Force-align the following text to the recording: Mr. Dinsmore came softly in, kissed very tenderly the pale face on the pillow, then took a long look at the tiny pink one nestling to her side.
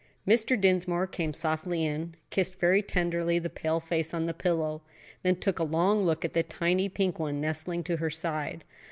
Mr. 0.27 0.59
Dinsmore 0.59 1.05
came 1.05 1.31
softly 1.31 1.85
in, 1.85 2.15
kissed 2.31 2.55
very 2.59 2.81
tenderly 2.81 3.37
the 3.37 3.51
pale 3.51 3.79
face 3.79 4.15
on 4.15 4.25
the 4.25 4.33
pillow, 4.33 4.81
then 5.21 5.35
took 5.35 5.59
a 5.59 5.63
long 5.63 6.01
look 6.05 6.25
at 6.25 6.33
the 6.33 6.41
tiny 6.41 6.89
pink 6.89 7.19
one 7.19 7.39
nestling 7.39 7.83
to 7.83 7.97
her 7.97 8.09
side. 8.09 8.63